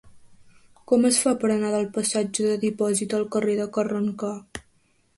Com 0.91 1.05
es 1.09 1.19
fa 1.25 1.33
per 1.43 1.51
anar 1.57 1.71
del 1.75 1.87
passatge 1.99 2.49
del 2.49 2.59
Dipòsit 2.67 3.17
al 3.21 3.31
carrer 3.37 3.61
de 3.63 3.71
Carrencà? 3.79 4.37